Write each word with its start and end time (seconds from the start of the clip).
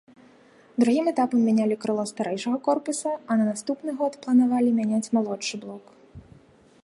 Другім 0.83 1.09
этапам 1.11 1.43
мянялі 1.49 1.75
крыло 1.83 2.05
старэйшага 2.11 2.57
корпуса, 2.69 3.11
а 3.29 3.39
на 3.41 3.45
наступны 3.51 3.91
год 3.99 4.13
планавалі 4.23 4.69
мяняць 4.79 5.11
малодшы 5.19 5.55
блок. 5.67 5.85